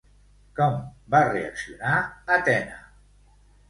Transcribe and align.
Com 0.59 0.79
va 1.17 1.21
reaccionar 1.29 2.03
Atena? 2.41 2.85